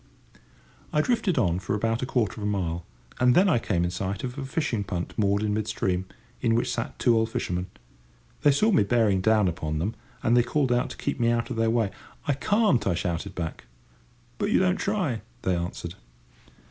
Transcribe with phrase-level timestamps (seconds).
[0.91, 2.87] I drifted on for about a quarter of a mile,
[3.19, 6.07] and then I came in sight of a fishing punt moored in mid stream,
[6.41, 7.67] in which sat two old fishermen.
[8.41, 11.23] They saw me bearing down upon them, and they called out to me to keep
[11.31, 11.91] out of their way.
[12.27, 13.65] "I can't," I shouted back.
[14.39, 15.93] "But you don't try," they answered.